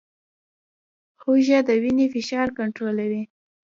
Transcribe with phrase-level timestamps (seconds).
[1.21, 3.23] هوږه د وینې فشار کنټرولوي